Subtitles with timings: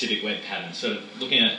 [0.00, 0.78] specific web patterns.
[0.78, 1.58] So looking at,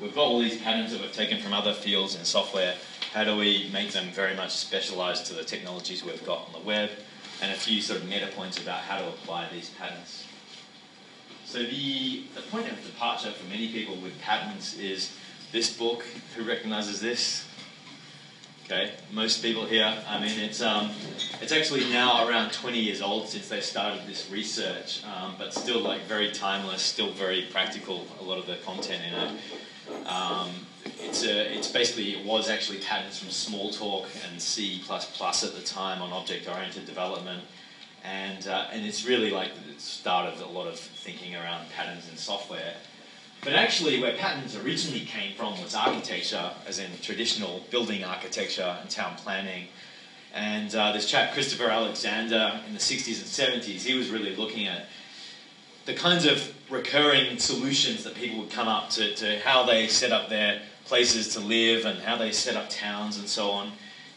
[0.00, 2.74] we've got all these patterns that we've taken from other fields in software.
[3.12, 6.66] How do we make them very much specialized to the technologies we've got on the
[6.66, 6.90] web?
[7.42, 10.24] And a few sort of meta points about how to apply these patterns.
[11.44, 15.14] So the, the point of departure for many people with patterns is
[15.52, 16.04] this book.
[16.34, 17.44] Who recognizes this?
[18.66, 19.96] Okay, most people here.
[20.08, 20.90] I mean, it's um,
[21.40, 25.78] it's actually now around 20 years old since they started this research, um, but still
[25.78, 28.08] like very timeless, still very practical.
[28.18, 30.08] A lot of the content in it.
[30.08, 30.66] Um,
[30.98, 36.02] it's a, it's basically it was actually patterns from Smalltalk and C++ at the time
[36.02, 37.44] on object-oriented development,
[38.02, 42.08] and uh, and it's really like the start of a lot of thinking around patterns
[42.10, 42.74] in software.
[43.46, 48.90] But actually, where patterns originally came from was architecture, as in traditional building architecture and
[48.90, 49.68] town planning.
[50.34, 54.66] And uh, this chap, Christopher Alexander, in the 60s and 70s, he was really looking
[54.66, 54.88] at
[55.84, 60.10] the kinds of recurring solutions that people would come up to, to how they set
[60.10, 63.70] up their places to live and how they set up towns and so on.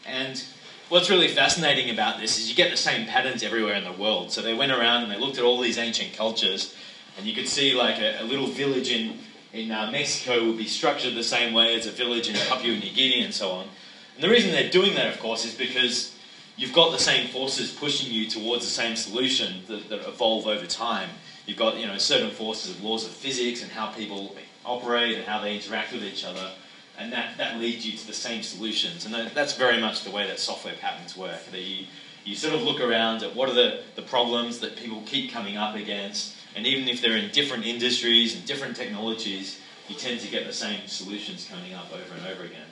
[0.04, 0.42] And
[0.88, 4.32] what's really fascinating about this is you get the same patterns everywhere in the world.
[4.32, 6.74] So they went around and they looked at all these ancient cultures
[7.20, 9.18] and you could see like a, a little village in,
[9.52, 12.90] in uh, Mexico would be structured the same way as a village in Papua New
[12.90, 13.66] Guinea and so on.
[14.14, 16.16] And the reason they're doing that, of course, is because
[16.56, 20.64] you've got the same forces pushing you towards the same solution that, that evolve over
[20.64, 21.10] time.
[21.44, 25.26] You've got you know certain forces of laws of physics and how people operate and
[25.26, 26.52] how they interact with each other,
[26.98, 29.04] and that, that leads you to the same solutions.
[29.04, 31.44] And that, that's very much the way that software patterns work.
[31.50, 31.84] That you,
[32.24, 35.58] you sort of look around at what are the, the problems that people keep coming
[35.58, 40.28] up against, and even if they're in different industries and different technologies, you tend to
[40.28, 42.66] get the same solutions coming up over and over again.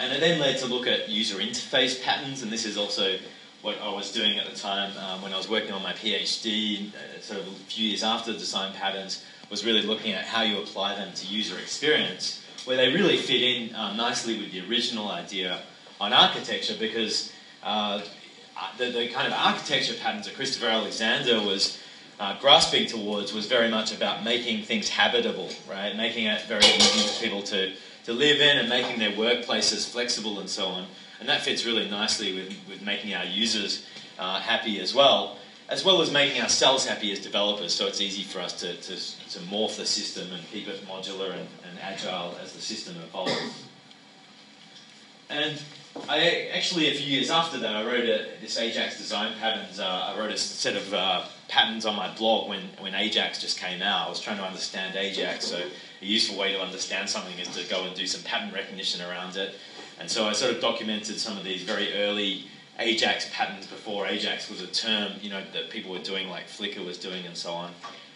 [0.00, 3.16] And it then led to look at user interface patterns, and this is also
[3.62, 6.88] what I was doing at the time um, when I was working on my PhD,
[6.88, 10.58] uh, sort of a few years after design patterns, was really looking at how you
[10.58, 15.10] apply them to user experience, where they really fit in uh, nicely with the original
[15.10, 15.62] idea
[16.00, 18.02] on architecture because uh,
[18.78, 21.78] the, the, kind of architecture patterns that Christopher Alexander was
[22.20, 25.96] uh, grasping towards was very much about making things habitable, right?
[25.96, 27.72] Making it very easy for people to,
[28.04, 30.86] to live in and making their workplaces flexible and so on.
[31.20, 33.84] And that fits really nicely with, with making our users
[34.18, 35.38] uh, happy as well,
[35.68, 37.74] as well as making ourselves happy as developers.
[37.74, 41.32] So it's easy for us to, to, to morph the system and keep it modular
[41.32, 43.64] and, and agile as the system evolves.
[45.30, 45.60] And
[46.08, 49.78] I actually, a few years after that, I wrote a, this Ajax design patterns.
[49.78, 53.58] Uh, I wrote a set of uh, patterns on my blog when, when Ajax just
[53.58, 54.06] came out.
[54.06, 57.68] I was trying to understand Ajax, so a useful way to understand something is to
[57.70, 59.54] go and do some pattern recognition around it.
[60.00, 62.46] And so I sort of documented some of these very early
[62.80, 66.84] Ajax patterns before Ajax was a term, you know, that people were doing, like Flickr
[66.84, 67.70] was doing, and so on,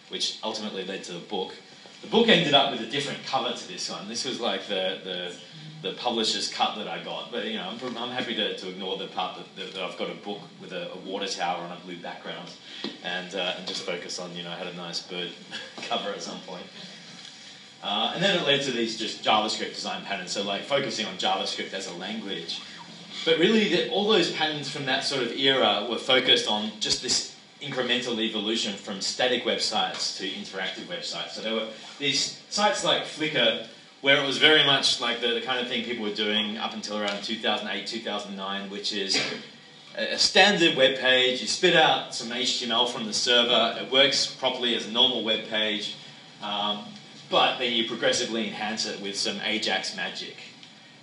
[0.09, 1.55] which ultimately led to the book.
[2.01, 4.07] The book ended up with a different cover to this one.
[4.07, 5.35] This was like the, the,
[5.81, 8.97] the publisher's cut that I got, but you know, I'm, I'm happy to, to ignore
[8.97, 11.71] the part that, that, that I've got a book with a, a, water tower on
[11.71, 12.49] a blue background,
[13.03, 15.29] and, uh, and just focus on, you know, I had a nice bird
[15.87, 16.65] cover at some point.
[17.81, 21.15] Uh, and then it led to these just JavaScript design patterns, so like focusing on
[21.15, 22.61] JavaScript as a language.
[23.23, 27.01] But really, the, all those patterns from that sort of era were focused on just
[27.01, 31.31] this incremental evolution from static websites to interactive websites.
[31.31, 31.67] So there were
[31.99, 33.67] these sites like Flickr,
[34.01, 36.73] where it was very much like the, the kind of thing people were doing up
[36.73, 39.21] until around 2008, 2009, which is
[39.97, 44.75] a standard web page, you spit out some HTML from the server, it works properly
[44.75, 45.95] as a normal web page,
[46.41, 46.85] um,
[47.29, 50.37] but then you progressively enhance it with some Ajax magic.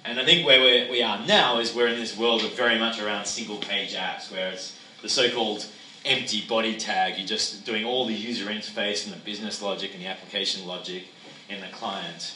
[0.05, 2.79] And I think where we're, we are now is we're in this world of very
[2.79, 5.67] much around single page apps, where it's the so called
[6.05, 7.19] empty body tag.
[7.19, 11.05] You're just doing all the user interface and the business logic and the application logic
[11.49, 12.35] in the client.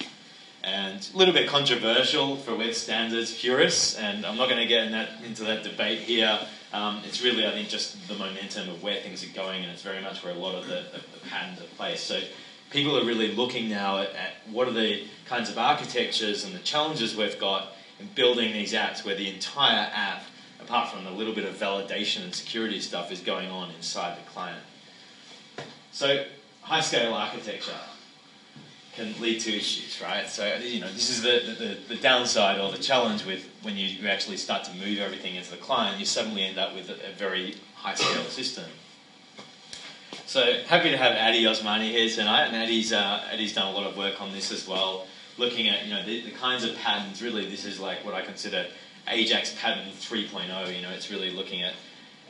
[0.71, 4.85] And a little bit controversial for web standards purists, and I'm not going to get
[4.87, 6.39] in that, into that debate here.
[6.73, 9.83] Um, it's really, I think, just the momentum of where things are going, and it's
[9.83, 12.07] very much where a lot of the, the, patterns are placed.
[12.07, 12.21] So
[12.71, 16.61] people are really looking now at, at, what are the kinds of architectures and the
[16.61, 20.23] challenges we've got in building these apps where the entire app,
[20.61, 24.31] apart from a little bit of validation and security stuff, is going on inside the
[24.31, 24.63] client.
[25.91, 26.27] So
[26.63, 27.73] high scale architecture
[28.95, 30.29] can lead to issues, right?
[30.29, 33.87] So you know this is the, the, the downside or the challenge with when you,
[33.87, 37.11] you actually start to move everything into the client, you suddenly end up with a,
[37.11, 38.65] a very high scale system.
[40.27, 43.85] So happy to have Addy Osmani here tonight, and Addy's, uh, Addy's done a lot
[43.85, 45.07] of work on this as well,
[45.39, 47.21] looking at you know the, the kinds of patterns.
[47.21, 48.67] Really, this is like what I consider
[49.09, 50.77] Ajax pattern 3.0.
[50.77, 51.75] You know, it's really looking at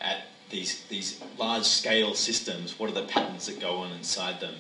[0.01, 2.79] at these these large scale systems.
[2.79, 4.55] What are the patterns that go on inside them,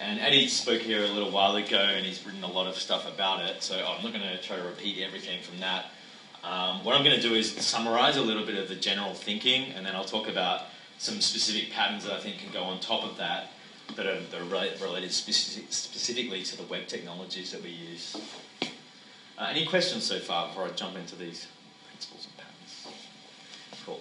[0.00, 3.06] And Addy spoke here a little while ago, and he's written a lot of stuff
[3.06, 3.62] about it.
[3.62, 5.90] So I'm not going to try to repeat everything from that.
[6.42, 9.72] Um, what I'm going to do is summarize a little bit of the general thinking,
[9.72, 10.62] and then I'll talk about
[10.96, 13.50] some specific patterns that I think can go on top of that
[13.96, 18.16] that are, that are related specific, specifically to the web technologies that we use.
[19.36, 21.46] Uh, any questions so far before I jump into these
[21.88, 22.96] principles and patterns?
[23.84, 24.00] Cool.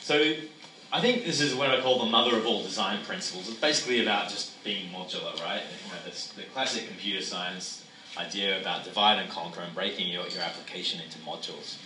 [0.00, 0.34] So
[0.92, 3.48] I think this is what I call the mother of all design principles.
[3.48, 5.62] It's basically about just being modular, right?
[5.86, 7.84] You know, the classic computer science
[8.18, 11.76] idea about divide and conquer and breaking your, your application into modules.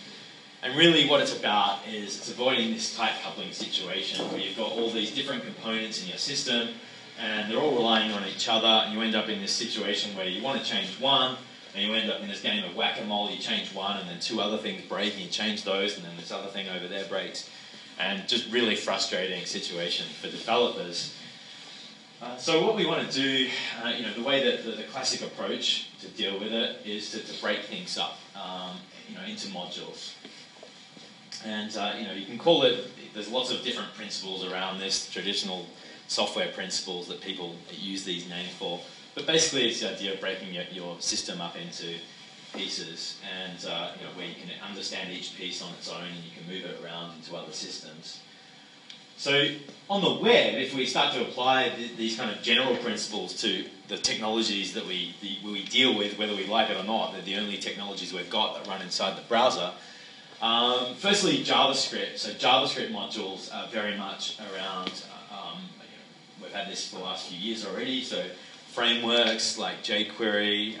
[0.63, 4.71] And really, what it's about is it's avoiding this tight coupling situation where you've got
[4.71, 6.69] all these different components in your system
[7.21, 10.25] and they're all relying on each other, and you end up in this situation where
[10.25, 11.37] you want to change one,
[11.73, 13.29] and you end up in this game of whack a mole.
[13.29, 16.11] You change one, and then two other things break, and you change those, and then
[16.17, 17.49] this other thing over there breaks.
[17.99, 21.15] And just really frustrating situation for developers.
[22.21, 23.49] Uh, so what we want to do,
[23.83, 27.11] uh, you know, the way that the, the, classic approach to deal with it is
[27.11, 28.77] to, to break things up, um,
[29.07, 30.13] you know, into modules.
[31.45, 32.87] And uh, you know, you can call it.
[33.13, 35.67] There's lots of different principles around this traditional
[36.07, 38.79] software principles that people use these names for.
[39.13, 41.95] But basically, it's the idea of breaking your, your system up into
[42.55, 46.23] pieces, and uh, you know, where you can understand each piece on its own, and
[46.23, 48.19] you can move it around into other systems.
[49.17, 49.47] So
[49.89, 53.65] on the web, if we start to apply th- these kind of general principles to
[53.87, 57.21] the technologies that we, the, we deal with, whether we like it or not, they're
[57.21, 59.71] the only technologies we've got that run inside the browser.
[60.41, 62.17] Um, firstly, JavaScript.
[62.17, 64.91] So JavaScript modules are very much around.
[65.31, 68.03] Um, you know, we've had this for the last few years already.
[68.03, 68.25] So
[68.73, 70.77] frameworks like jQuery,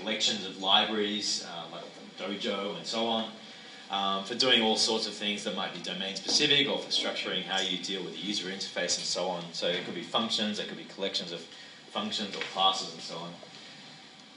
[0.00, 1.84] collections of libraries uh, like
[2.18, 3.30] Dojo, and so on
[3.90, 7.42] um, for doing all sorts of things that might be domain specific or for structuring
[7.42, 9.42] how you deal with the user interface and so on.
[9.52, 11.40] So it could be functions, it could be collections of
[11.90, 13.32] functions or classes and so on.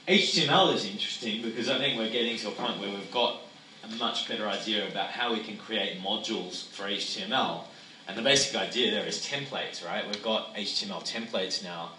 [0.08, 3.42] HTML is interesting because I think we're getting to a point where we've got
[3.84, 7.64] a much better idea about how we can create modules for HTML.
[8.06, 10.04] And the basic idea there is templates, right?
[10.04, 11.92] We've got HTML templates now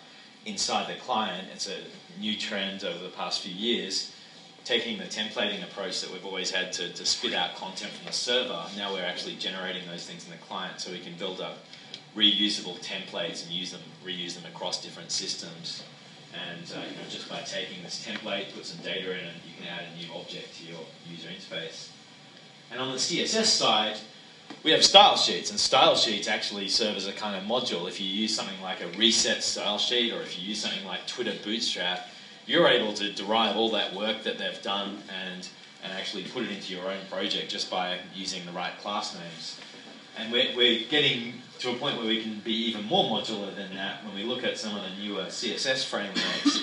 [0.46, 1.48] inside the client.
[1.54, 1.78] It's a
[2.20, 4.12] new trend over the past few years
[4.66, 8.12] taking the templating approach that we've always had to, to spit out content from the
[8.12, 11.60] server, now we're actually generating those things in the client so we can build up
[12.16, 15.84] reusable templates and use them, reuse them across different systems.
[16.34, 19.54] And uh, you know, just by taking this template, put some data in, it, you
[19.58, 21.90] can add a new object to your user interface.
[22.72, 23.98] And on the CSS side,
[24.64, 27.88] we have style sheets, and style sheets actually serve as a kind of module.
[27.88, 31.06] If you use something like a reset style sheet, or if you use something like
[31.08, 32.08] Twitter Bootstrap,
[32.46, 35.48] you're able to derive all that work that they've done and,
[35.84, 39.60] and actually put it into your own project just by using the right class names.
[40.18, 43.76] And we're, we're getting to a point where we can be even more modular than
[43.76, 46.60] that when we look at some of the newer CSS frameworks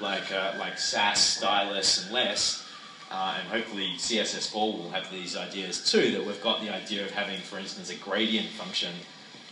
[0.00, 2.67] like, uh, like Sass, Stylus, and Less.
[3.10, 7.10] Uh, and hopefully CSS4 will have these ideas too, that we've got the idea of
[7.10, 8.92] having, for instance, a gradient function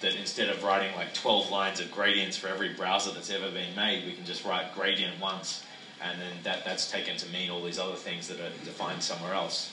[0.00, 3.74] that instead of writing like 12 lines of gradients for every browser that's ever been
[3.74, 5.64] made, we can just write gradient once
[6.02, 9.34] and then that, that's taken to mean all these other things that are defined somewhere
[9.34, 9.72] else.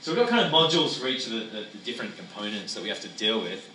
[0.00, 2.82] So we've got kind of modules for each of the, the, the different components that
[2.82, 3.68] we have to deal with.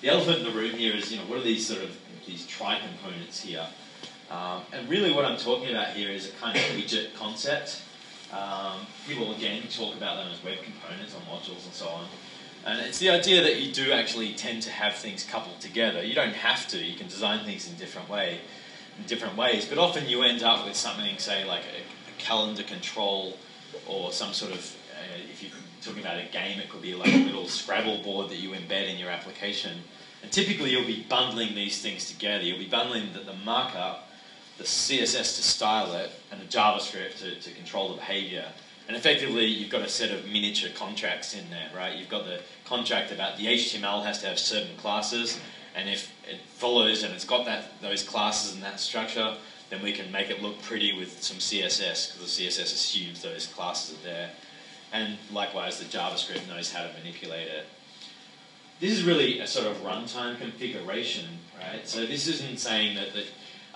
[0.00, 2.46] The elephant in the room here is, you know, what are these sort of these
[2.46, 3.66] tri-components here?
[4.30, 7.82] Um, and really what I'm talking about here is a kind of widget concept.
[8.32, 12.04] Um, people, again, talk about them as web components or modules and so on.
[12.66, 16.02] And it's the idea that you do actually tend to have things coupled together.
[16.02, 16.78] You don't have to.
[16.78, 18.40] You can design things in different way
[18.98, 19.64] in different ways.
[19.64, 23.38] But often you end up with something, say, like a, a calendar control
[23.86, 27.12] or some sort of, uh, if you're talking about a game, it could be like
[27.12, 29.78] a little Scrabble board that you embed in your application.
[30.22, 32.42] And typically you'll be bundling these things together.
[32.42, 34.07] You'll be bundling the, the markup,
[34.58, 38.44] the CSS to style it, and the JavaScript to, to control the behavior.
[38.88, 41.96] And effectively, you've got a set of miniature contracts in there, right?
[41.96, 45.38] You've got the contract about the HTML has to have certain classes,
[45.76, 49.36] and if it follows and it's got that those classes and that structure,
[49.70, 53.46] then we can make it look pretty with some CSS because the CSS assumes those
[53.46, 54.30] classes are there.
[54.92, 57.66] And likewise, the JavaScript knows how to manipulate it.
[58.80, 61.26] This is really a sort of runtime configuration,
[61.60, 61.86] right?
[61.86, 63.26] So this isn't saying that, that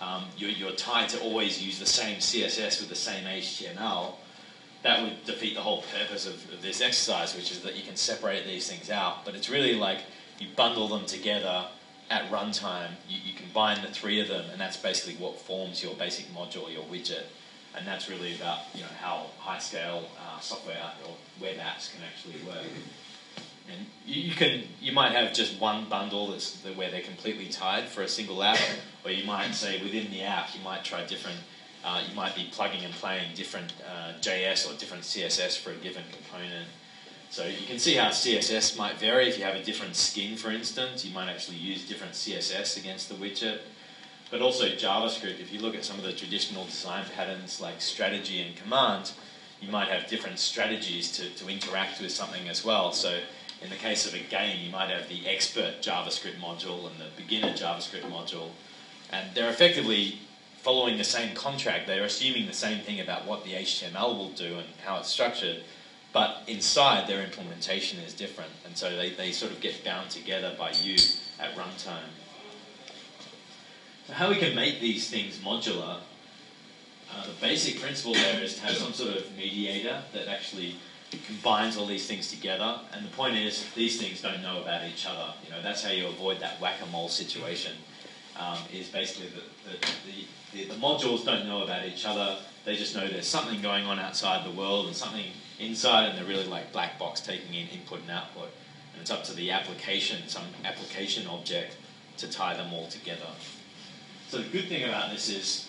[0.03, 4.15] um, you're, you're tied to always use the same CSS with the same HTML.
[4.83, 7.95] That would defeat the whole purpose of, of this exercise, which is that you can
[7.95, 9.25] separate these things out.
[9.25, 10.01] But it's really like
[10.41, 11.67] you bundle them together
[12.11, 15.95] at runtime, you, you combine the three of them, and that's basically what forms your
[15.95, 17.25] basic module, your widget.
[17.77, 22.03] And that's really about you know how high scale uh, software or web apps can
[22.05, 22.67] actually work.
[23.71, 28.03] And you, can you might have just one bundle that's where they're completely tied for
[28.03, 28.59] a single app,
[29.05, 31.39] or you might say within the app you might try different.
[31.85, 35.75] Uh, you might be plugging and playing different uh, JS or different CSS for a
[35.77, 36.69] given component.
[37.31, 39.27] So you can see how CSS might vary.
[39.27, 43.09] If you have a different skin, for instance, you might actually use different CSS against
[43.09, 43.61] the widget.
[44.31, 48.43] But also JavaScript, if you look at some of the traditional design patterns like strategy
[48.43, 49.13] and command,
[49.63, 52.93] you might have different strategies to, to interact with something as well.
[52.93, 53.19] So
[53.63, 57.09] in the case of a game, you might have the expert JavaScript module and the
[57.17, 58.51] beginner JavaScript module.
[59.11, 60.19] And they're effectively
[60.59, 61.87] following the same contract.
[61.87, 65.63] They're assuming the same thing about what the HTML will do and how it's structured.
[66.13, 68.51] But inside, their implementation is different.
[68.65, 70.95] And so they, they sort of get bound together by you
[71.39, 72.11] at runtime.
[74.07, 75.99] So how we can make these things modular,
[77.15, 80.77] uh, the basic principle there is to have some sort of mediator that actually
[81.19, 82.81] combines all these things together.
[82.93, 85.35] And the point is, these things don't know about each other.
[85.45, 87.73] You know, that's how you avoid that whack-a-mole situation.
[88.39, 92.39] Um, is basically the the, the, the, the modules don't know about each other.
[92.65, 95.27] They just know there's something going on outside the world and something
[95.61, 98.49] inside, and they're really like black box taking in input and output.
[98.93, 101.77] And it's up to the application, some application object,
[102.19, 103.29] to tie them all together.
[104.29, 105.69] So the good thing about this is,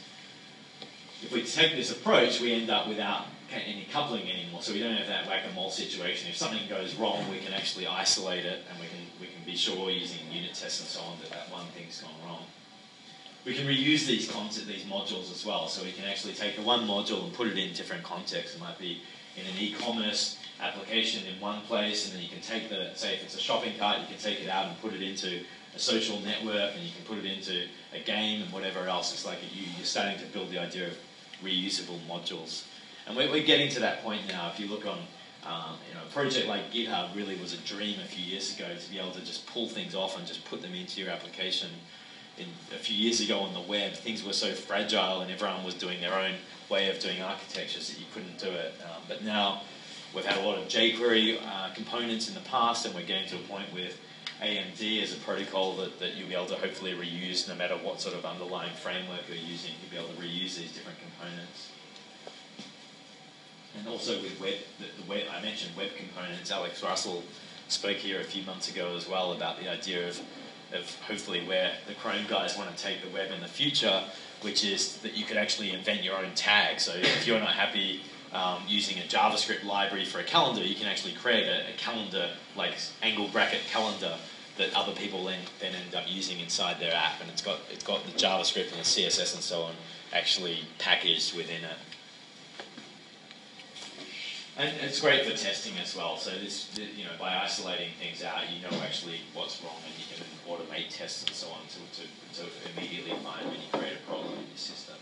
[1.22, 3.26] if we take this approach, we end up without
[3.62, 4.62] any coupling anymore.
[4.62, 6.30] So we don't have that whack-a-mole situation.
[6.30, 9.56] If something goes wrong, we can actually isolate it, and we can we can be
[9.56, 12.44] sure using unit tests and so on that that one thing's gone wrong.
[13.46, 15.68] We can reuse these concepts, these modules as well.
[15.68, 18.56] So we can actually take the one module and put it in different contexts.
[18.56, 19.02] It might be
[19.36, 23.24] in an e-commerce application in one place, and then you can take the say if
[23.24, 25.44] it's a shopping cart, you can take it out and put it into
[25.76, 29.12] a social network, and you can put it into a game and whatever else.
[29.14, 30.94] It's like you, you're starting to build the idea of
[31.44, 32.64] reusable modules.
[33.08, 34.50] And we're, we're getting to that point now.
[34.54, 35.00] If you look on,
[35.46, 38.68] um, you know, a project like GitHub really was a dream a few years ago
[38.74, 41.70] to be able to just pull things off and just put them into your application.
[42.38, 45.76] In, a few years ago on the web, things were so fragile and everyone was
[45.76, 46.34] doing their own
[46.70, 48.74] way of doing architectures that you couldn't do it.
[48.84, 49.62] Um, but now
[50.16, 53.36] we've had a lot of jQuery uh, components in the past, and we're getting to
[53.36, 54.00] a point with
[54.42, 58.02] AMD as a protocol that, that you'll be able to hopefully reuse no matter what
[58.02, 59.72] sort of underlying framework you're using.
[59.82, 61.70] You'll be able to reuse these different components
[63.78, 66.52] and also with web, the, the web, I mentioned web components.
[66.52, 67.24] Alex Russell
[67.68, 70.20] spoke here a few months ago as well about the idea of,
[70.74, 74.04] of hopefully where the Chrome guys want to take the web in the future,
[74.42, 76.80] which is that you could actually invent your own tag.
[76.80, 78.02] So if you're not happy
[78.34, 82.30] um, using a JavaScript library for a calendar, you can actually create a, a calendar,
[82.56, 84.18] like angle bracket calendar,
[84.58, 87.84] that other people then, then end up using inside their app, and it's got it's
[87.84, 89.74] got the JavaScript and the CSS and so on
[90.14, 91.78] actually packaged within it.
[94.56, 96.18] And it's great for testing as well.
[96.18, 100.06] So this, you know, by isolating things out, you know actually what's wrong, and you
[100.14, 104.10] can automate tests and so on to, to, to immediately find when you create a
[104.10, 104.96] problem in your system.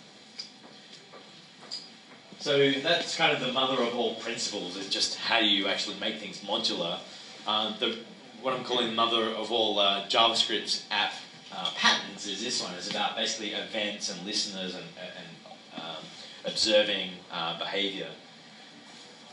[2.40, 6.20] So that's kind of the mother of all principles, is just how you actually make
[6.20, 7.00] things modular.
[7.46, 8.00] Uh, the,
[8.42, 11.14] what I'm calling the mother of all uh, JavaScript app
[11.54, 12.74] uh, patterns is this one.
[12.76, 16.04] It's about basically events and listeners and, and um,
[16.46, 18.08] observing uh, behavior.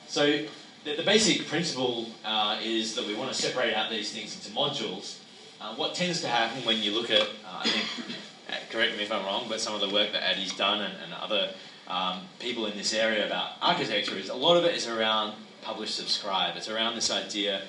[0.09, 0.45] So
[0.85, 4.57] the, the basic principle uh, is that we want to separate out these things into
[4.57, 5.19] modules.
[5.61, 8.17] Uh, what tends to happen when you look at, uh, I think,
[8.49, 10.95] uh, correct me if I'm wrong, but some of the work that Addy's done and,
[11.05, 11.51] and other
[11.89, 15.93] um, people in this area about architecture is a lot of it is around publish
[15.93, 16.57] subscribe.
[16.57, 17.63] It's around this idea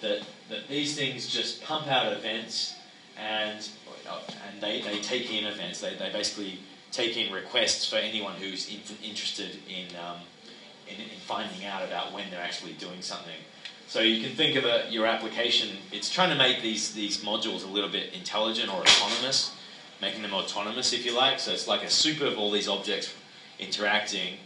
[0.00, 2.74] that, that these things just pump out events
[3.16, 3.68] and,
[4.48, 5.80] and they, they take in events.
[5.80, 6.58] They, they basically
[6.90, 10.18] take in requests for anyone who's in, interested in um,
[10.88, 13.36] in, in finding out about when they're actually doing something.
[13.86, 17.64] So you can think of a, your application, it's trying to make these, these modules
[17.64, 19.54] a little bit intelligent or autonomous,
[20.00, 21.38] making them autonomous if you like.
[21.38, 23.12] So it's like a soup of all these objects
[23.58, 24.38] interacting.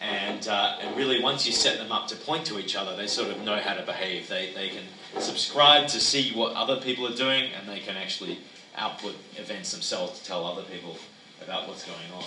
[0.00, 3.08] And, uh, and really, once you set them up to point to each other, they
[3.08, 4.28] sort of know how to behave.
[4.28, 4.84] They, they can
[5.18, 8.38] subscribe to see what other people are doing, and they can actually
[8.76, 10.96] output events themselves to tell other people
[11.42, 12.24] about what's going on.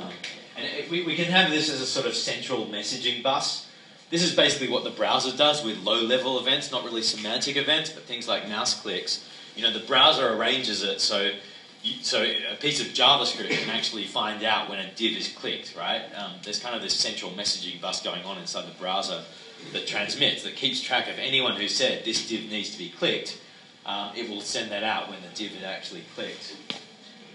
[0.00, 0.10] Um,
[0.56, 3.68] and we, we can have this as a sort of central messaging bus.
[4.10, 8.04] This is basically what the browser does with low-level events, not really semantic events, but
[8.04, 9.28] things like mouse clicks.
[9.56, 11.30] You know, the browser arranges it so
[11.84, 15.76] you, so a piece of JavaScript can actually find out when a div is clicked,
[15.76, 16.02] right?
[16.16, 19.22] Um, there's kind of this central messaging bus going on inside the browser
[19.72, 23.38] that transmits, that keeps track of anyone who said this div needs to be clicked.
[23.86, 26.56] Um, it will send that out when the div is actually clicked.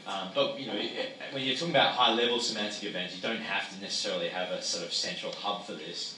[0.09, 0.81] Um, but you know,
[1.31, 4.83] when you're talking about high-level semantic events, you don't have to necessarily have a sort
[4.83, 6.15] of central hub for this.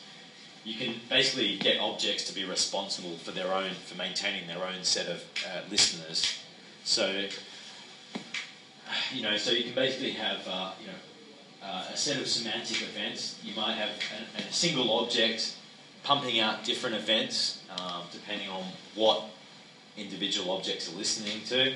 [0.63, 4.83] you can basically get objects to be responsible for their own, for maintaining their own
[4.83, 6.37] set of uh, listeners.
[6.83, 7.25] So,
[9.11, 10.93] you know, so you can basically have, uh, you know,
[11.63, 13.39] uh, a set of semantic events.
[13.43, 13.89] You might have
[14.37, 15.55] a, a single object
[16.03, 18.63] pumping out different events um, depending on
[18.95, 19.25] what
[19.97, 21.73] individual objects are listening to.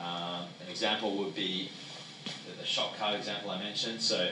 [0.00, 1.70] Um, an example would be
[2.24, 4.00] the, the shop cart example I mentioned.
[4.00, 4.30] So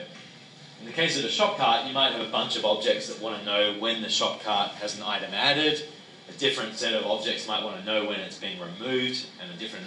[0.79, 3.21] in the case of the shop cart, you might have a bunch of objects that
[3.21, 5.83] want to know when the shop cart has an item added.
[6.29, 9.57] A different set of objects might want to know when it's been removed, and a
[9.57, 9.85] different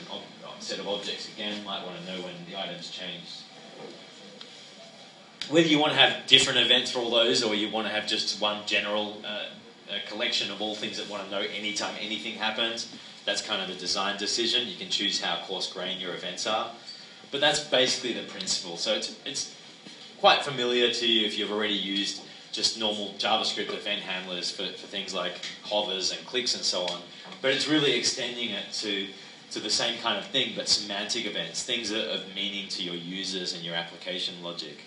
[0.58, 3.42] set of objects again might want to know when the item's changed.
[5.48, 8.06] Whether you want to have different events for all those, or you want to have
[8.06, 9.46] just one general uh,
[10.08, 12.92] collection of all things that want to know anytime anything happens,
[13.25, 14.67] that's kind of a design decision.
[14.69, 16.71] You can choose how coarse grained your events are.
[17.31, 18.76] But that's basically the principle.
[18.76, 19.55] So it's, it's
[20.21, 24.87] quite familiar to you if you've already used just normal JavaScript event handlers for, for
[24.87, 27.00] things like hovers and clicks and so on.
[27.41, 29.09] But it's really extending it to,
[29.52, 33.55] to the same kind of thing, but semantic events, things of meaning to your users
[33.55, 34.79] and your application logic.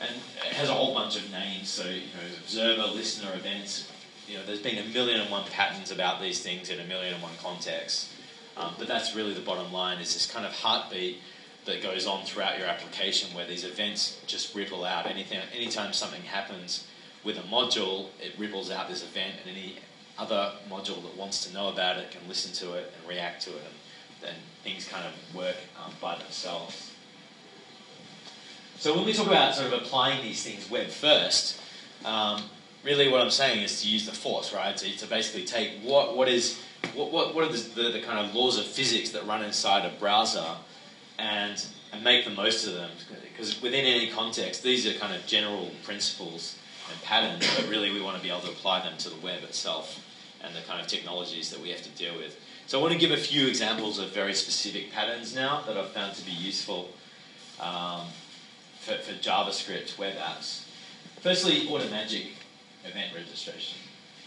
[0.00, 0.10] And
[0.44, 3.90] it has a whole bunch of names, so you know, observer, listener, events.
[4.28, 7.14] You know, there's been a million and one patterns about these things in a million
[7.14, 8.12] and one contexts.
[8.56, 11.18] Um, but that's really the bottom line: is this kind of heartbeat
[11.66, 15.06] that goes on throughout your application, where these events just ripple out.
[15.06, 16.86] Anything, anytime something happens
[17.24, 19.76] with a module, it ripples out this event, and any
[20.18, 23.50] other module that wants to know about it can listen to it and react to
[23.50, 26.92] it, and then things kind of work um, by themselves.
[28.78, 31.60] So when we talk about sort of applying these things web first,
[32.04, 32.42] um,
[32.86, 34.74] really what I'm saying is to use the force, right?
[34.76, 36.62] To, to basically take what, what is
[36.94, 39.84] what, what, what are the, the, the, kind of laws of physics that run inside
[39.84, 40.46] a browser
[41.18, 42.90] and, and make the most of them.
[43.32, 46.56] Because within any context, these are kind of general principles
[46.90, 49.42] and patterns, but really we want to be able to apply them to the web
[49.42, 50.00] itself
[50.44, 52.38] and the kind of technologies that we have to deal with.
[52.66, 55.90] So I want to give a few examples of very specific patterns now that I've
[55.90, 56.90] found to be useful.
[57.60, 58.06] Um,
[58.86, 60.64] for, for JavaScript web apps.
[61.20, 62.35] Firstly, Automagic
[62.88, 63.78] event registration.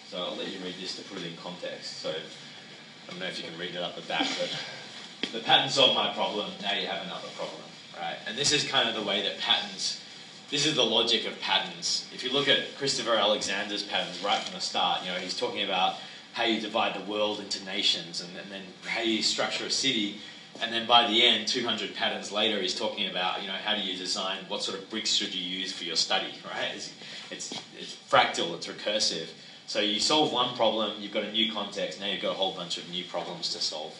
[0.09, 2.01] So I'll let you read this to put it in context.
[2.01, 5.69] So I don't know if you can read it up the back, but the pattern
[5.69, 7.61] solved my problem, now you have another problem,
[7.97, 8.17] right?
[8.27, 10.01] And this is kind of the way that patterns,
[10.49, 12.07] this is the logic of patterns.
[12.13, 15.63] If you look at Christopher Alexander's patterns right from the start, you know, he's talking
[15.63, 15.95] about
[16.33, 20.19] how you divide the world into nations and, and then how you structure a city
[20.61, 23.81] and then by the end, 200 patterns later, he's talking about, you know, how do
[23.81, 26.91] you design, what sort of bricks should you use for your study, right?
[27.31, 29.27] It's, it's, fractal, it's recursive.
[29.67, 32.53] So you solve one problem, you've got a new context, now you've got a whole
[32.53, 33.95] bunch of new problems to solve.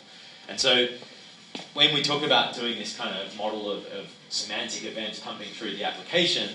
[0.47, 0.87] And so
[1.73, 5.75] when we talk about doing this kind of model of, of semantic events pumping through
[5.75, 6.49] the application,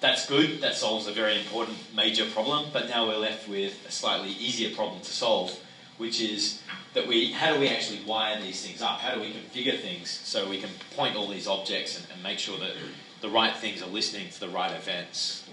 [0.00, 3.92] that's good, that solves a very important major problem, but now we're left with a
[3.92, 5.56] slightly easier problem to solve,
[5.98, 6.62] which is
[6.94, 8.98] that we, how do we actually wire these things up?
[8.98, 12.38] How do we configure things so we can point all these objects and, and make
[12.38, 12.72] sure that
[13.20, 15.48] the right things are listening to the right events?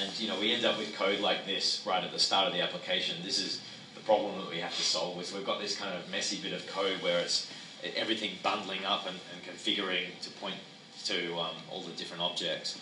[0.00, 2.52] And you know, we end up with code like this right at the start of
[2.52, 3.16] the application.
[3.24, 3.60] This is
[3.94, 5.20] the problem that we have to solve.
[5.20, 7.50] Is we've got this kind of messy bit of code where it's
[7.96, 10.56] everything bundling up and, and configuring to point
[11.04, 12.78] to um, all the different objects.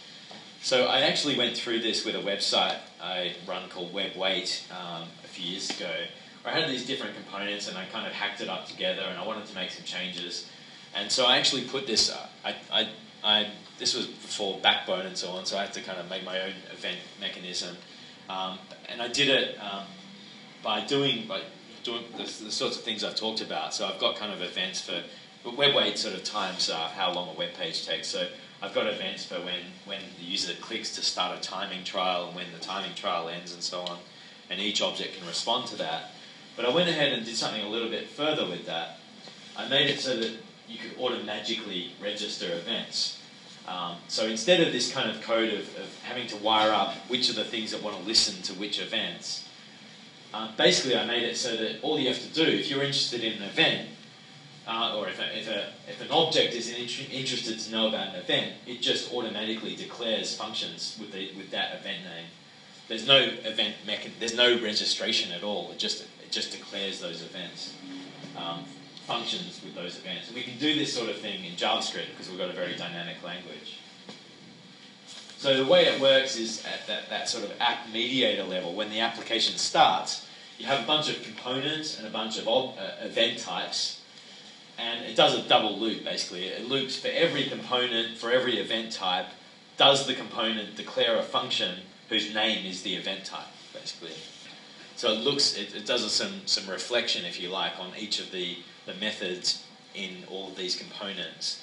[0.62, 5.28] So I actually went through this with a website I run called WebWait um, a
[5.28, 5.92] few years ago.
[6.44, 9.26] I had these different components and I kind of hacked it up together and I
[9.26, 10.48] wanted to make some changes.
[10.96, 12.10] And so I actually put this.
[12.10, 12.88] Uh, I, I,
[13.22, 16.24] I this was before Backbone and so on, so I had to kind of make
[16.24, 17.76] my own event mechanism.
[18.30, 19.84] Um, and I did it um,
[20.62, 21.42] by doing by
[21.84, 23.74] doing the, the, sorts of things I've talked about.
[23.74, 25.02] So I've got kind of events for
[25.44, 28.08] WebWait sort of times uh, how long a web page takes.
[28.08, 28.26] So
[28.62, 32.34] I've got events for when, when the user clicks to start a timing trial and
[32.34, 33.98] when the timing trial ends and so on.
[34.50, 36.12] And each object can respond to that.
[36.56, 38.98] But I went ahead and did something a little bit further with that.
[39.56, 40.32] I made it so that
[40.68, 43.20] you could automatically register events.
[43.68, 47.28] Um, so instead of this kind of code of, of, having to wire up which
[47.30, 49.48] are the things that want to listen to which events,
[50.32, 53.24] uh, basically I made it so that all you have to do, if you're interested
[53.24, 53.88] in an event,
[54.68, 58.16] uh, or if, a, if, a, if an object is interested to know about an
[58.16, 62.26] event, it just automatically declares functions with, the, with that event name.
[62.88, 65.70] There's no event mechan- there's no registration at all.
[65.72, 67.74] It just it just declares those events,
[68.36, 68.64] um,
[69.06, 70.28] functions with those events.
[70.28, 72.76] And we can do this sort of thing in JavaScript because we've got a very
[72.76, 73.78] dynamic language.
[75.38, 78.90] So the way it works is at that, that sort of app mediator level, when
[78.90, 80.26] the application starts,
[80.58, 84.00] you have a bunch of components and a bunch of uh, event types
[84.78, 86.46] and it does a double loop basically.
[86.46, 89.26] It loops for every component, for every event type.
[89.76, 94.12] Does the component declare a function whose name is the event type, basically?
[94.96, 98.30] So it looks, it, it does some, some reflection, if you like, on each of
[98.30, 101.62] the, the methods in all of these components.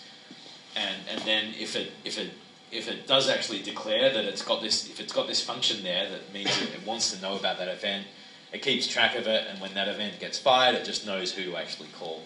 [0.75, 2.31] And, and then if it, if, it,
[2.71, 6.09] if it does actually declare that it's got this, if it's got this function there
[6.09, 8.05] that means it, it wants to know about that event,
[8.51, 11.43] it keeps track of it, and when that event gets fired, it just knows who
[11.43, 12.21] to actually call.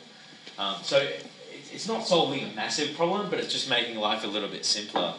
[0.60, 1.26] Um, so it,
[1.72, 5.14] it's not solving a massive problem, but it's just making life a little bit simpler.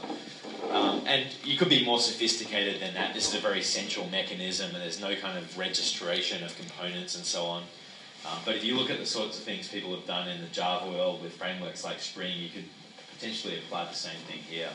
[0.70, 3.14] Um, and you could be more sophisticated than that.
[3.14, 7.24] This is a very central mechanism, and there's no kind of registration of components and
[7.24, 7.62] so on.
[8.30, 10.48] Um, but if you look at the sorts of things people have done in the
[10.48, 12.64] Java world with frameworks like Spring, you could
[13.14, 14.68] potentially apply the same thing here.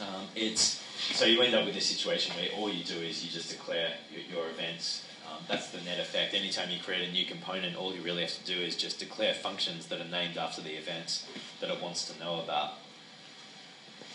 [0.00, 0.82] Um, it's
[1.12, 3.94] so you end up with a situation where all you do is you just declare
[4.12, 5.04] your, your events.
[5.28, 6.34] Um, that's the net effect.
[6.34, 9.34] Anytime you create a new component, all you really have to do is just declare
[9.34, 11.26] functions that are named after the events
[11.60, 12.74] that it wants to know about.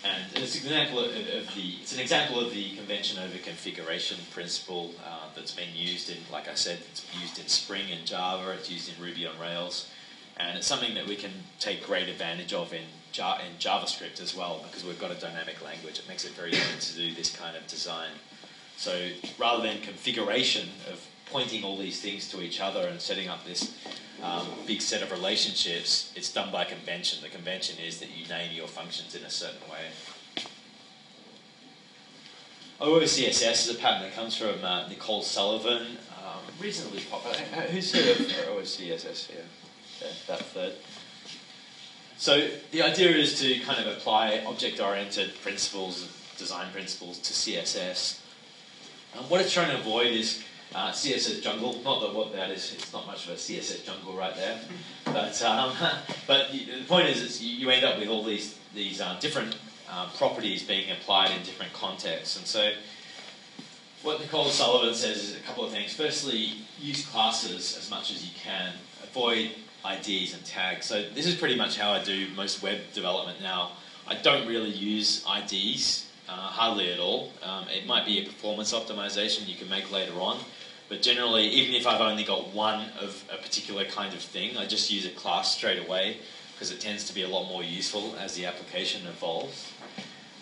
[0.04, 4.92] And it's an example of, the it's an example of the convention over configuration principle
[5.06, 8.52] uh, that's been used in, like I said, it's used in Spring and Java.
[8.52, 9.90] It's used in Ruby on Rails,
[10.38, 14.64] and it's something that we can take great advantage of in, in JavaScript as well
[14.66, 16.00] because we've got a dynamic language.
[16.00, 18.12] It makes it very easy to do this kind of design.
[18.78, 23.46] So rather than configuration of pointing all these things to each other and setting up
[23.46, 23.76] this
[24.23, 27.19] um, big set of relationships, it's done by convention.
[27.21, 30.45] The convention is that you name your functions in a certain way.
[32.82, 37.36] OOCSS is a pattern that comes from uh, Nicole Sullivan, um, reasonably popular.
[37.67, 39.43] Who's heard of OOCSS here?
[40.01, 40.73] Yeah, that third.
[42.17, 48.19] So the idea is to kind of apply object-oriented principles, design principles to CSS.
[49.17, 50.43] Um, what it's trying to avoid is
[50.75, 51.82] uh, CSS jungle.
[51.84, 54.60] Not that what that is, it's not much of a CSS jungle right there.
[55.05, 55.73] But um,
[56.27, 59.58] but the point is, you end up with all these these uh, different
[59.89, 62.38] uh, properties being applied in different contexts.
[62.38, 62.71] And so,
[64.03, 65.93] what Nicole Sullivan says is a couple of things.
[65.95, 68.73] Firstly, use classes as much as you can.
[69.03, 69.51] Avoid
[69.86, 70.86] IDs and tags.
[70.86, 73.71] So this is pretty much how I do most web development now.
[74.08, 76.05] I don't really use IDs.
[76.27, 77.32] Uh, hardly at all.
[77.41, 80.38] Um, it might be a performance optimization you can make later on,
[80.89, 84.65] but generally, even if I've only got one of a particular kind of thing, I
[84.65, 86.17] just use a class straight away
[86.54, 89.71] because it tends to be a lot more useful as the application evolves.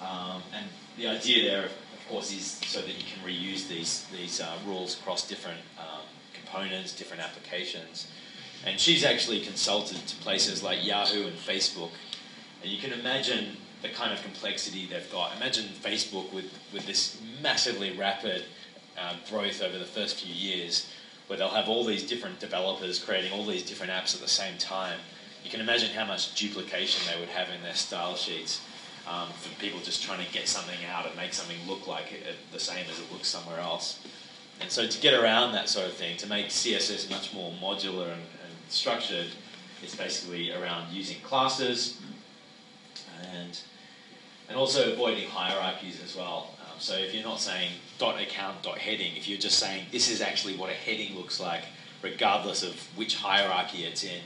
[0.02, 0.66] Um, and
[0.98, 4.98] the idea there, of course, is so that you can reuse these, these uh, rules
[5.00, 8.08] across different um, components, different applications.
[8.66, 11.92] And she's actually consulted to places like Yahoo and Facebook.
[12.64, 15.36] And you can imagine the kind of complexity they've got.
[15.36, 18.46] Imagine Facebook with, with this massively rapid
[18.98, 20.90] uh, growth over the first few years,
[21.28, 24.58] where they'll have all these different developers creating all these different apps at the same
[24.58, 25.00] time.
[25.44, 28.62] You can imagine how much duplication they would have in their style sheets
[29.08, 32.36] um, for people just trying to get something out and make something look like it,
[32.52, 34.00] the same as it looks somewhere else.
[34.60, 38.06] And so to get around that sort of thing, to make CSS much more modular
[38.06, 39.28] and, and structured,
[39.84, 42.02] it's basically around using classes
[43.32, 43.60] and
[44.50, 46.54] and also avoiding hierarchies as well.
[46.80, 50.22] So if you're not saying dot account dot heading, if you're just saying this is
[50.22, 51.64] actually what a heading looks like,
[52.02, 54.22] regardless of which hierarchy it's in,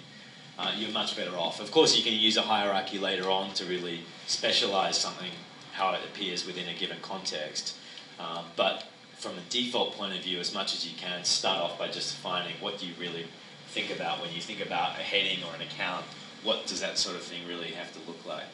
[0.59, 1.59] uh, you're much better off.
[1.59, 5.31] Of course, you can use a hierarchy later on to really specialize something
[5.73, 7.75] how it appears within a given context.
[8.19, 11.79] Um, but from a default point of view, as much as you can, start off
[11.79, 13.25] by just defining what do you really
[13.67, 16.05] think about when you think about a heading or an account.
[16.43, 18.53] What does that sort of thing really have to look like?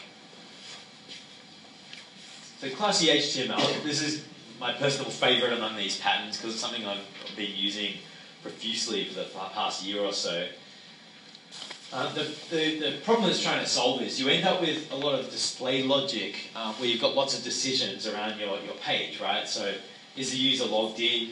[2.60, 4.25] So classy HTML, this is
[4.60, 7.93] my personal favorite among these patterns because it's something I've been using
[8.41, 10.48] profusely for the past year or so.
[11.93, 14.96] Uh, the, the, the, problem it's trying to solve is you end up with a
[14.96, 19.22] lot of display logic uh, where you've got lots of decisions around your, your page,
[19.22, 19.48] right?
[19.48, 19.74] So
[20.17, 21.30] is the user logged in?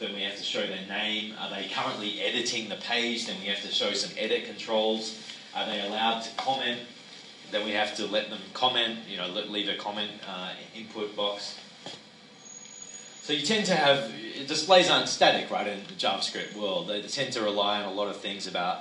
[0.00, 1.34] then we have to show their name.
[1.38, 3.28] Are they currently editing the page?
[3.28, 5.20] Then we have to show some edit controls.
[5.54, 6.80] Are they allowed to comment?
[7.52, 11.58] then we have to let them comment, you know, leave a comment uh, input box.
[13.22, 14.12] So you tend to have,
[14.48, 16.88] displays aren't static, right, in the JavaScript world.
[16.88, 18.80] They tend to rely on a lot of things about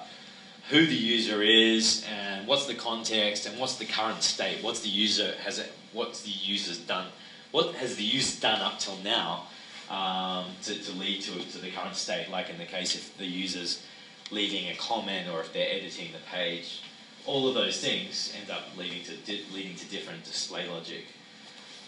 [0.71, 4.63] who the user is and what's the context and what's the current state.
[4.63, 7.10] What's the user has it, what's the user's done?
[7.51, 9.45] What has the user done up till now
[9.91, 12.27] um, to, to lead to, to the current state?
[12.32, 13.86] Like in the case if the user's
[14.32, 16.82] leaving a comment or if they're editing the page
[17.27, 21.06] all of those things end up leading to di- leading to different display logic.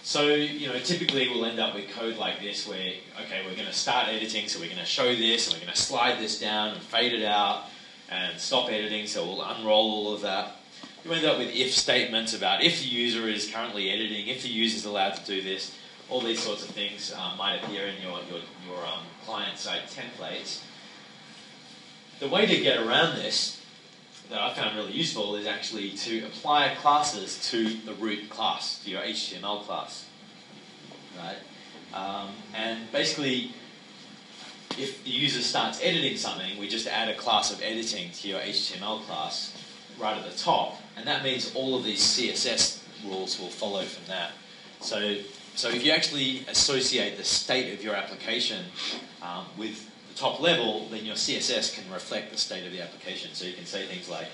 [0.06, 3.68] So you know, typically we'll end up with code like this, where okay, we're going
[3.68, 6.38] to start editing, so we're going to show this, and we're going to slide this
[6.38, 7.70] down and fade it out,
[8.10, 10.58] and stop editing, so we'll unroll all of that.
[11.06, 14.50] You end up with if statements about if the user is currently editing, if the
[14.50, 15.74] user is allowed to do this,
[16.10, 20.62] all these sorts of things um, might appear in your, your, your um, client-side templates.
[22.20, 23.62] The way to get around this
[24.30, 28.90] that I found really useful is actually to apply classes to the root class, to
[28.90, 30.06] your HTML class.
[31.18, 31.38] Right?
[31.94, 33.54] Um, and basically,
[34.78, 38.40] if the user starts editing something, we just add a class of editing to your
[38.40, 39.56] HTML class
[40.00, 44.08] right at the top, and that means all of these CSS rules will follow from
[44.08, 44.32] that.
[44.80, 45.18] So,
[45.56, 48.66] so if you actually associate the state of your application
[49.22, 53.34] um, with top level, then your CSS can reflect the state of the application.
[53.34, 54.28] So you can say things like,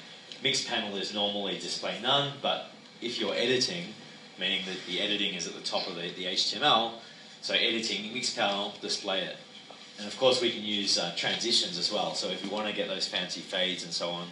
[0.44, 3.94] mixed panel is normally display none, but if you're editing,
[4.40, 6.94] meaning that the editing is at the top of the, the HTML,
[7.42, 9.38] so editing mixed panel, display it.
[9.98, 12.14] And of course we can use uh, transitions as well.
[12.16, 14.28] So if we want to get those fancy fades and so on,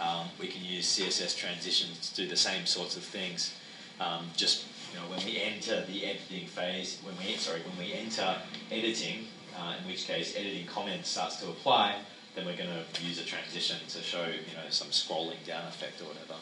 [0.00, 3.54] um, we can use CSS transitions to do the same sorts of things.
[4.00, 7.92] Um, just you know, when we enter the editing phase, when we sorry, when we
[7.92, 8.36] enter
[8.70, 9.26] editing,
[9.58, 11.96] uh, in which case editing comment starts to apply,
[12.34, 16.00] then we're going to use a transition to show you know some scrolling down effect
[16.00, 16.34] or whatever.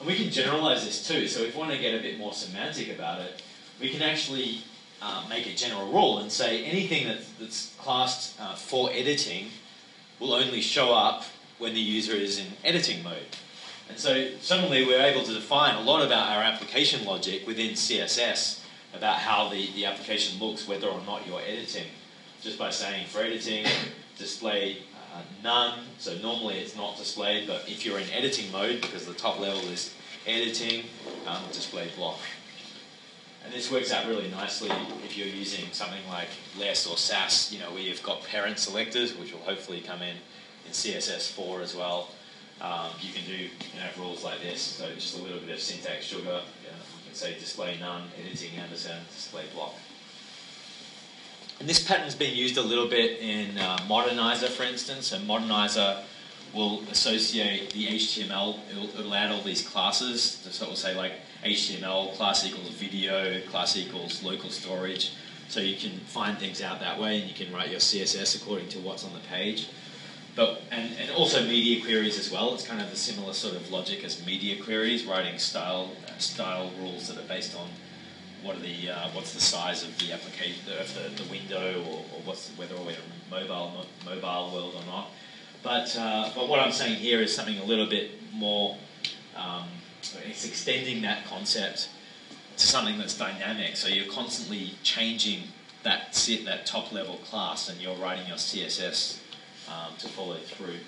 [0.00, 1.26] And we can generalize this too.
[1.28, 3.42] So if we want to get a bit more semantic about it,
[3.80, 4.62] we can actually
[5.02, 9.48] uh, make a general rule and say anything that's, that's classed uh, for editing
[10.18, 11.24] will only show up
[11.58, 13.36] when the user is in editing mode.
[13.88, 18.57] And so suddenly we're able to define a lot about our application logic within CSS
[18.94, 21.86] about how the, the application looks, whether or not you're editing.
[22.40, 23.66] Just by saying for editing,
[24.16, 24.78] display
[25.14, 25.80] uh, none.
[25.98, 29.60] So normally it's not displayed, but if you're in editing mode, because the top level
[29.70, 29.94] is
[30.26, 30.84] editing,
[31.26, 32.18] um, display block.
[33.44, 34.70] And this works out really nicely
[35.04, 39.16] if you're using something like less or Sass, you know, where you've got parent selectors,
[39.16, 40.16] which will hopefully come in
[40.66, 42.10] in CSS4 as well.
[42.60, 45.60] Um, you can do you know, rules like this, so just a little bit of
[45.60, 46.24] syntax sugar.
[46.24, 46.42] You, know,
[46.98, 49.74] you can say display none, editing ampersand, display block.
[51.58, 55.08] And this pattern's been used a little bit in uh, Modernizr, for instance.
[55.08, 56.04] So Modernizr
[56.54, 60.22] will associate the HTML, it'll, it'll add all these classes.
[60.22, 61.12] So it will say like
[61.44, 65.12] HTML class equals video, class equals local storage.
[65.48, 68.68] So you can find things out that way and you can write your CSS according
[68.68, 69.68] to what's on the page.
[70.38, 72.54] But, and, and also media queries as well.
[72.54, 76.70] It's kind of a similar sort of logic as media queries, writing style, uh, style
[76.78, 77.68] rules that are based on
[78.44, 81.96] what are the uh, what's the size of the application of the, the window or,
[82.14, 82.96] or what's whether we're in
[83.28, 85.10] mobile mobile world or not.
[85.64, 88.76] But uh, but what I'm saying here is something a little bit more.
[89.34, 89.66] Um,
[90.24, 91.88] it's extending that concept
[92.58, 93.76] to something that's dynamic.
[93.76, 95.48] So you're constantly changing
[95.82, 96.12] that
[96.44, 99.18] that top level class, and you're writing your CSS
[99.70, 100.78] um, to follow through.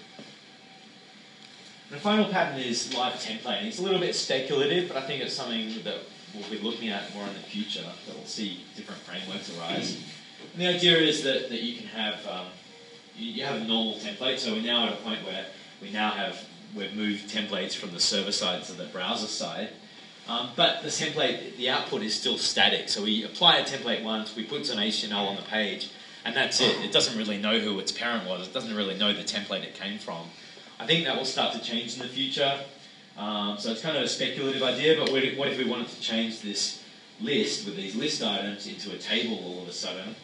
[1.91, 3.65] The final pattern is live templating.
[3.65, 5.99] It's a little bit speculative, but I think it's something that
[6.35, 9.97] we'll be looking at more in the future, that we'll see different frameworks arise.
[10.53, 12.47] And the idea is that, that you can have, um,
[13.17, 15.47] you, you, have a normal template, so we're now at a point where
[15.83, 16.41] we now have,
[16.77, 19.71] we've moved templates from the server side to the browser side.
[20.29, 22.89] Um, but the template, the output is still static.
[22.89, 25.91] So we apply a template once, we put some HTML on the page,
[26.25, 26.77] and that's it.
[26.85, 28.47] It doesn't really know who its parent was.
[28.47, 30.27] It doesn't really know the template it came from.
[30.79, 32.61] I think that will start to change in the future.
[33.17, 36.41] Um, so it's kind of a speculative idea, but what if we wanted to change
[36.41, 36.83] this
[37.21, 40.15] list with these list items into a table all of a sudden,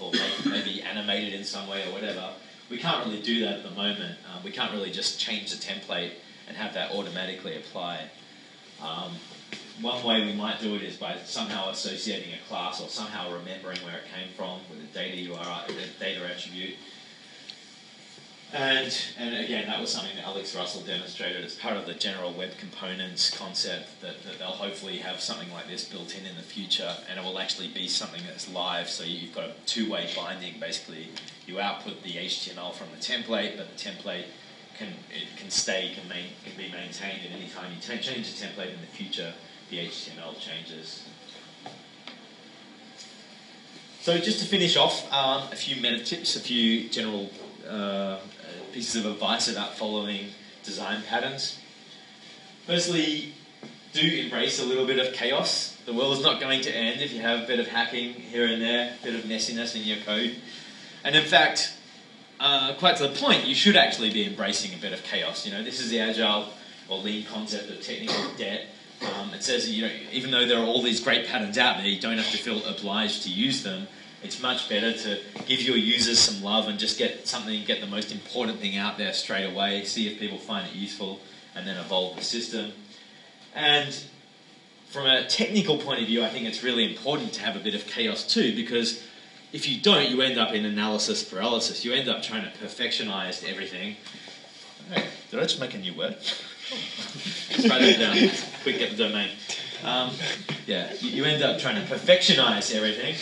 [0.00, 0.10] or
[0.48, 2.30] maybe animated in some way or whatever?
[2.70, 4.16] We can't really do that at the moment.
[4.32, 6.12] Um, we can't really just change the template
[6.48, 8.08] and have that automatically apply.
[8.80, 9.12] Um,
[9.80, 13.78] one way we might do it is by somehow associating a class or somehow remembering
[13.78, 16.76] where it came from with a data URI, a data attribute,
[18.52, 22.34] and, and again, that was something that Alex Russell demonstrated as part of the general
[22.34, 26.42] web components concept that, that they'll hopefully have something like this built in in the
[26.42, 28.90] future and it will actually be something that's live.
[28.90, 30.60] So you've got a two-way binding.
[30.60, 31.08] Basically,
[31.46, 34.24] you output the HTML from the template, but the template
[34.76, 38.46] can it can stay, can, main, can be maintained at any time you change the
[38.46, 39.32] template in the future,
[39.72, 41.08] the HTML changes.
[44.02, 47.30] So just to finish off, um, a few meta tips, a few general
[47.66, 48.18] uh,
[48.74, 50.26] pieces of advice about following
[50.62, 51.58] design patterns.
[52.66, 53.32] Firstly,
[53.94, 55.74] do embrace a little bit of chaos.
[55.86, 58.46] The world is not going to end if you have a bit of hacking here
[58.46, 60.36] and there, a bit of messiness in your code.
[61.02, 61.72] And in fact,
[62.40, 65.46] uh, quite to the point, you should actually be embracing a bit of chaos.
[65.46, 66.48] You know, this is the agile
[66.90, 68.66] or lean concept of technical debt.
[69.32, 71.86] Um, it says, you know, even though there are all these great patterns out there,
[71.86, 73.88] you don't have to feel obliged to use them.
[74.22, 77.86] It's much better to give your users some love and just get something, get the
[77.86, 81.18] most important thing out there straight away, see if people find it useful,
[81.56, 82.72] and then evolve the system.
[83.54, 83.98] And
[84.90, 87.74] from a technical point of view, I think it's really important to have a bit
[87.74, 89.02] of chaos too, because
[89.52, 91.84] if you don't, you end up in analysis paralysis.
[91.84, 93.96] You end up trying to perfectionize everything.
[94.92, 96.16] Hey, did I just make a new word?
[97.68, 98.51] Write that down.
[98.62, 99.30] Quick, get the domain.
[99.84, 100.12] Um,
[100.66, 103.16] yeah, you, you, end up trying to perfectionize everything,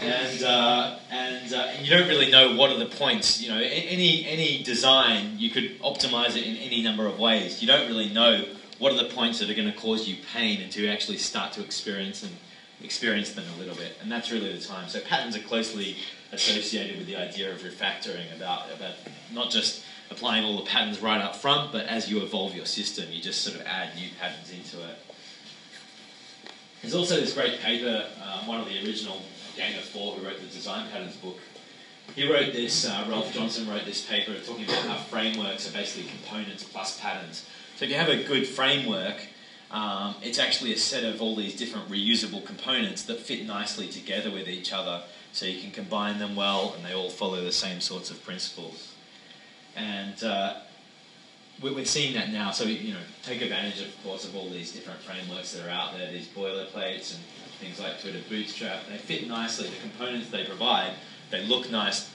[0.00, 3.40] and uh, and uh, you don't really know what are the points.
[3.40, 7.62] You know, any any design you could optimize it in any number of ways.
[7.62, 8.44] You don't really know
[8.80, 11.52] what are the points that are going to cause you pain until you actually start
[11.52, 12.32] to experience and
[12.82, 14.88] experience them a little bit, and that's really the time.
[14.88, 15.96] So patterns are closely
[16.32, 18.94] associated with the idea of refactoring about about
[19.32, 23.06] not just applying all the patterns right up front, but as you evolve your system,
[23.10, 24.96] you just sort of add new patterns into it.
[26.80, 29.20] There's also this great paper, um, one of the original
[29.56, 31.38] gang of four who wrote the design patterns book.
[32.14, 36.08] He wrote this, uh, Ralph Johnson wrote this paper talking about how frameworks are basically
[36.10, 37.46] components plus patterns.
[37.76, 39.16] So if you have a good framework,
[39.70, 44.30] um, it's actually a set of all these different reusable components that fit nicely together
[44.30, 47.80] with each other so you can combine them well and they all follow the same
[47.80, 48.93] sorts of principles.
[49.76, 50.54] And uh,
[51.60, 52.50] we're seeing that now.
[52.50, 55.96] So you know, take advantage, of course, of all these different frameworks that are out
[55.96, 56.10] there.
[56.10, 57.22] These boilerplates and
[57.60, 58.86] things like Twitter Bootstrap.
[58.88, 59.68] They fit nicely.
[59.68, 60.92] The components they provide,
[61.30, 62.10] they look nice,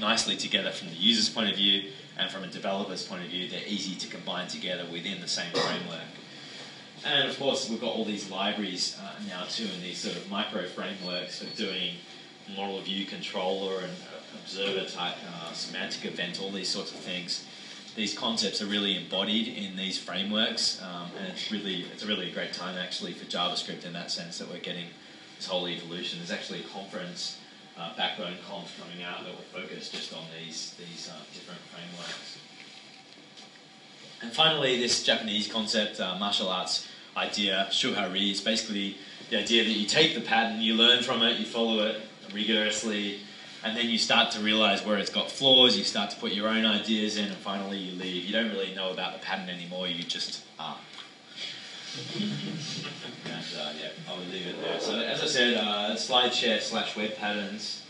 [0.00, 3.48] nicely together from the user's point of view and from a developer's point of view.
[3.48, 6.08] They're easy to combine together within the same framework.
[7.04, 10.28] And of course, we've got all these libraries uh, now too, and these sort of
[10.30, 11.94] micro frameworks for doing
[12.56, 13.92] model view controller and
[14.34, 17.46] observer type uh, semantic event, all these sorts of things
[17.98, 22.30] these concepts are really embodied in these frameworks, um, and it's really it's a really
[22.30, 24.86] great time actually for JavaScript in that sense that we're getting
[25.36, 26.20] this whole evolution.
[26.20, 27.40] There's actually a conference,
[27.76, 32.38] uh, Backbone Conf, coming out that will focus just on these these uh, different frameworks.
[34.22, 36.86] And finally, this Japanese concept, uh, martial arts
[37.16, 38.96] idea, shuhari, is basically
[39.30, 42.00] the idea that you take the pattern, you learn from it, you follow it
[42.32, 43.22] rigorously,
[43.64, 46.48] and then you start to realize where it's got flaws, you start to put your
[46.48, 48.24] own ideas in, and finally you leave.
[48.24, 50.78] You don't really know about the pattern anymore, you just are.
[52.14, 54.78] and uh, yeah, I'll leave it there.
[54.78, 57.82] So as I said, uh, SlideShare slash web patterns,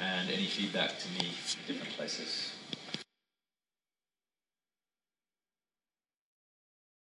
[0.00, 2.51] and any feedback to me from different places.